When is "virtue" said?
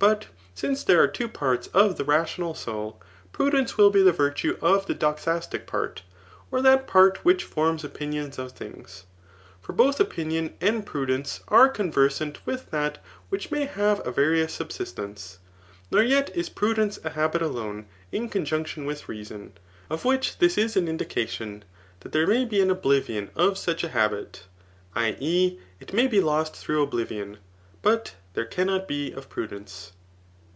4.12-4.56